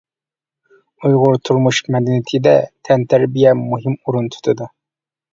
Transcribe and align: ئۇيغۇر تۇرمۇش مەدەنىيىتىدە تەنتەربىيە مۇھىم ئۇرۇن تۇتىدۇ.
ئۇيغۇر 1.09 1.35
تۇرمۇش 1.49 1.81
مەدەنىيىتىدە 1.95 2.53
تەنتەربىيە 2.89 3.51
مۇھىم 3.59 3.99
ئۇرۇن 3.99 4.31
تۇتىدۇ. 4.37 4.69